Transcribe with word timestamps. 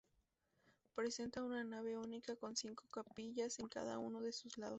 Presenta 0.95 1.43
una 1.43 1.63
nave 1.63 1.95
única 1.95 2.35
con 2.35 2.55
cinco 2.55 2.85
capillas 2.89 3.59
en 3.59 3.67
cada 3.67 3.99
uno 3.99 4.19
de 4.19 4.31
sus 4.33 4.57
lados. 4.57 4.69